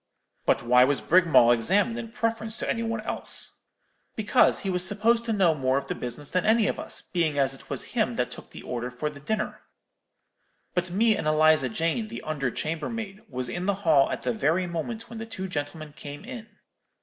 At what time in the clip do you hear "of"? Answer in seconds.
5.77-5.85, 6.65-6.79